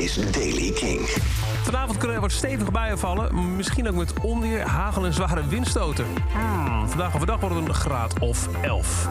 is 0.00 0.14
Daily 0.14 0.70
King. 0.70 1.00
Vanavond 1.62 1.98
kunnen 1.98 2.16
er 2.16 2.22
wat 2.22 2.32
stevige 2.32 2.70
buien 2.70 2.98
vallen. 2.98 3.56
Misschien 3.56 3.88
ook 3.88 3.94
met 3.94 4.12
onweer, 4.22 4.60
hagel 4.60 5.04
en 5.06 5.12
zware 5.12 5.46
windstoten. 5.46 6.04
Hmm, 6.32 6.88
vandaag 6.88 7.14
overdag 7.14 7.40
wordt 7.40 7.54
het 7.54 7.68
een 7.68 7.74
graad 7.74 8.18
of 8.18 8.48
11. 8.62 9.08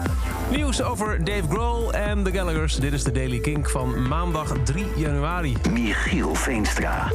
Nieuws 0.52 0.82
over 0.82 1.24
Dave 1.24 1.48
Grohl 1.50 1.92
en 1.92 2.24
de 2.24 2.32
Gallagher's. 2.32 2.76
Dit 2.76 2.94
is 2.94 3.04
de 3.04 3.12
Daily 3.12 3.40
Kink 3.40 3.70
van 3.70 4.08
maandag 4.08 4.54
3 4.64 4.86
januari. 4.96 5.58
Michiel 5.72 6.36
Veenstra. 6.36 7.12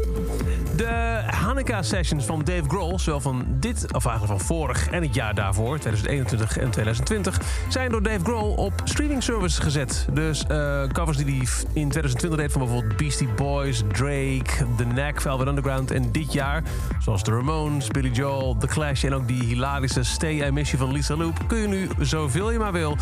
De 1.65 1.73
Hanukkah-sessions 1.73 2.25
van 2.25 2.43
Dave 2.45 2.69
Grohl, 2.69 2.99
zowel 2.99 3.21
van 3.21 3.45
dit, 3.49 3.95
of 3.95 4.07
eigenlijk 4.07 4.41
van 4.41 4.47
vorig 4.47 4.91
en 4.91 5.03
het 5.03 5.15
jaar 5.15 5.35
daarvoor, 5.35 5.79
2021 5.79 6.59
en 6.59 6.71
2020, 6.71 7.41
zijn 7.69 7.91
door 7.91 8.03
Dave 8.03 8.25
Grohl 8.25 8.55
op 8.55 8.73
streaming 8.85 9.23
services 9.23 9.59
gezet. 9.59 10.07
Dus 10.13 10.47
eh, 10.47 10.85
covers 10.93 11.17
die 11.17 11.27
hij 11.27 11.47
in 11.73 11.89
2020 11.89 12.41
deed 12.41 12.53
van 12.53 12.61
bijvoorbeeld 12.61 12.97
Beastie 12.97 13.29
Boys, 13.29 13.83
Drake, 13.93 14.67
The 14.77 14.85
Knack, 14.89 15.21
Velvet 15.21 15.47
Underground 15.47 15.91
en 15.91 16.13
dit 16.13 16.33
jaar, 16.33 16.63
zoals 17.01 17.23
The 17.23 17.31
Ramones, 17.31 17.89
Billy 17.89 18.11
Joel, 18.11 18.57
The 18.57 18.67
Clash 18.67 19.05
en 19.05 19.15
ook 19.15 19.29
die 19.29 19.45
hilarische 19.45 20.03
Stay 20.03 20.47
I 20.47 20.51
Miss 20.51 20.71
You 20.71 20.83
van 20.83 20.93
Lisa 20.93 21.17
Loop, 21.17 21.39
kun 21.47 21.59
je 21.59 21.69
nu 21.69 21.89
zoveel 22.01 22.51
je 22.51 22.59
maar 22.59 22.73
wil 22.73 22.97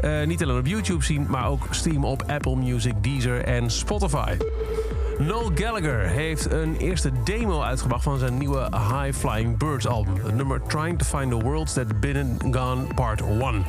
eh, 0.00 0.26
niet 0.26 0.42
alleen 0.42 0.58
op 0.58 0.66
YouTube 0.66 1.04
zien, 1.04 1.26
maar 1.28 1.48
ook 1.48 1.66
streamen 1.70 2.08
op 2.08 2.22
Apple 2.26 2.56
Music, 2.56 2.94
Deezer 3.02 3.44
en 3.44 3.70
Spotify. 3.70 4.36
Noel 5.18 5.50
Gallagher 5.54 5.98
heeft 5.98 6.50
een 6.50 6.76
eerste 6.76 7.10
demo 7.24 7.62
uitgebracht 7.62 8.02
van 8.02 8.18
zijn 8.18 8.38
nieuwe 8.38 8.68
High 8.70 9.18
Flying 9.18 9.56
Birds 9.56 9.86
album. 9.86 10.14
Het 10.24 10.34
nummer 10.34 10.62
Trying 10.62 10.98
to 10.98 11.18
Find 11.18 11.30
the 11.30 11.38
Worlds 11.38 11.72
That 11.72 12.00
Been 12.00 12.38
and 12.42 12.56
Gone 12.56 12.94
Part 12.94 13.20
1. 13.20 13.64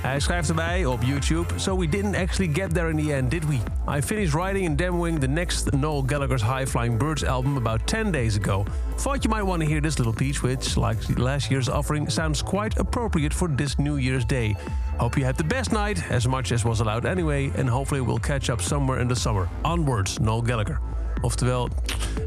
Hij 0.00 0.20
schrijft 0.20 0.48
erbij 0.48 0.84
op 0.84 1.02
YouTube: 1.02 1.46
So 1.56 1.78
we 1.78 1.88
didn't 1.88 2.16
actually 2.16 2.52
get 2.54 2.74
there 2.74 2.90
in 2.90 2.96
the 2.96 3.14
end, 3.14 3.30
did 3.30 3.44
we? 3.48 3.58
I 3.88 4.00
finished 4.02 4.34
writing 4.34 4.66
and 4.66 4.78
demoing 4.78 5.20
the 5.20 5.28
next 5.28 5.72
Noel 5.72 6.02
Gallagher's 6.02 6.42
High 6.42 6.66
Flying 6.66 6.98
Birds 6.98 7.24
album 7.24 7.56
about 7.56 7.86
10 7.86 8.12
days 8.12 8.36
ago. 8.36 8.64
Thought 8.96 9.24
you 9.24 9.30
might 9.30 9.42
want 9.42 9.62
to 9.62 9.68
hear 9.68 9.80
this 9.80 9.98
little 9.98 10.14
piece, 10.14 10.42
which, 10.42 10.76
like 10.76 11.18
last 11.18 11.50
year's 11.50 11.68
offering, 11.68 12.10
sounds 12.10 12.42
quite 12.42 12.78
appropriate 12.78 13.34
for 13.34 13.48
this 13.48 13.78
New 13.78 13.96
Year's 13.96 14.24
Day. 14.24 14.56
Hope 14.98 15.18
you 15.18 15.24
had 15.24 15.36
the 15.36 15.44
best 15.44 15.72
night, 15.72 16.02
as 16.10 16.26
much 16.26 16.52
as 16.52 16.64
was 16.64 16.80
allowed 16.80 17.04
anyway, 17.04 17.50
and 17.56 17.68
hopefully 17.68 18.00
we'll 18.00 18.18
catch 18.18 18.48
up 18.50 18.60
somewhere 18.62 19.00
in 19.00 19.08
the 19.08 19.16
summer. 19.16 19.48
Onwards, 19.64 20.18
Noel 20.18 20.42
Gallagher. 20.42 20.80
Oftewel, 21.22 21.68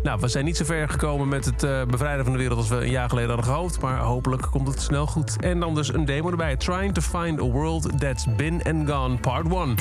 nou, 0.03 0.19
we 0.19 0.27
zijn 0.27 0.45
niet 0.45 0.57
zo 0.57 0.65
ver 0.65 0.89
gekomen 0.89 1.27
met 1.27 1.45
het 1.45 1.63
uh, 1.63 1.81
bevrijden 1.83 2.23
van 2.23 2.33
de 2.33 2.39
wereld 2.39 2.57
als 2.57 2.69
we 2.69 2.75
een 2.75 2.89
jaar 2.89 3.09
geleden 3.09 3.29
hadden 3.29 3.53
gehoopt. 3.53 3.79
Maar 3.79 3.99
hopelijk 3.99 4.47
komt 4.51 4.67
het 4.67 4.81
snel 4.81 5.07
goed. 5.07 5.35
En 5.39 5.59
dan 5.59 5.75
dus 5.75 5.93
een 5.93 6.05
demo 6.05 6.29
erbij. 6.29 6.55
Trying 6.55 6.93
to 6.93 7.01
find 7.01 7.39
a 7.39 7.45
world 7.45 7.99
that's 7.99 8.25
been 8.35 8.63
and 8.63 8.89
gone, 8.89 9.17
part 9.17 9.53
1. 9.53 9.75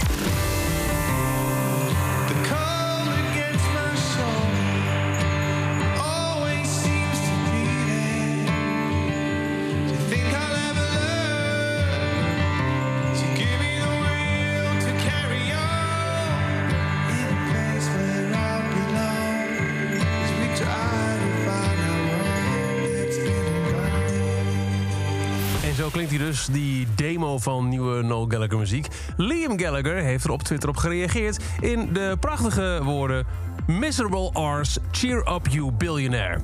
Zo 25.83 25.89
klinkt 25.89 26.11
hij 26.11 26.19
dus, 26.19 26.47
die 26.47 26.87
demo 26.95 27.39
van 27.39 27.69
nieuwe 27.69 28.03
Noel 28.03 28.27
Gallagher 28.29 28.59
muziek. 28.59 28.87
Liam 29.17 29.59
Gallagher 29.59 29.95
heeft 29.95 30.25
er 30.25 30.31
op 30.31 30.43
Twitter 30.43 30.69
op 30.69 30.77
gereageerd 30.77 31.45
in 31.61 31.93
de 31.93 32.17
prachtige 32.21 32.81
woorden... 32.83 33.27
Miserable 33.67 34.33
Ars, 34.33 34.79
cheer 34.91 35.33
up 35.33 35.49
you 35.49 35.73
billionaire. 35.73 36.41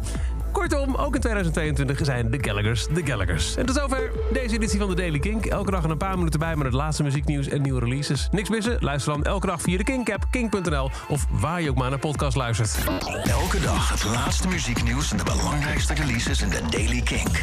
Kortom, 0.52 0.94
ook 0.94 1.14
in 1.14 1.20
2022 1.20 2.06
zijn 2.06 2.30
de 2.30 2.38
Gallaghers 2.40 2.86
de 2.86 3.06
Gallaghers. 3.06 3.56
En 3.56 3.66
tot 3.66 3.76
zover 3.76 4.10
deze 4.32 4.54
editie 4.54 4.78
van 4.78 4.88
de 4.88 4.94
Daily 4.94 5.18
Kink. 5.18 5.46
Elke 5.46 5.70
dag 5.70 5.84
een 5.84 5.96
paar 5.96 6.18
minuten 6.18 6.40
bij 6.40 6.56
met 6.56 6.66
het 6.66 6.74
laatste 6.74 7.02
muzieknieuws 7.02 7.48
en 7.48 7.62
nieuwe 7.62 7.80
releases. 7.80 8.28
Niks 8.30 8.48
missen? 8.48 8.76
Luister 8.80 9.12
dan 9.12 9.24
elke 9.24 9.46
dag 9.46 9.60
via 9.60 9.76
de 9.76 9.84
Kink-app, 9.84 10.26
kink.nl... 10.30 10.90
of 11.08 11.26
waar 11.30 11.62
je 11.62 11.70
ook 11.70 11.76
maar 11.76 11.90
naar 11.90 11.98
podcast 11.98 12.36
luistert. 12.36 12.78
Elke 13.24 13.60
dag 13.60 13.90
het 13.90 14.04
laatste 14.04 14.48
muzieknieuws 14.48 15.10
en 15.10 15.16
de 15.16 15.24
belangrijkste 15.24 15.94
releases 15.94 16.42
in 16.42 16.48
de 16.48 16.60
Daily 16.70 17.02
Kink. 17.02 17.42